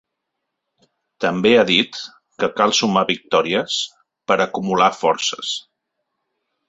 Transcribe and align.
També 1.25 1.51
ha 1.57 1.65
dit 1.71 1.99
que 2.43 2.49
cal 2.61 2.73
sumar 2.79 3.05
victòries 3.11 3.77
per 4.33 4.39
‘acumular 4.47 4.89
forces’. 5.03 5.53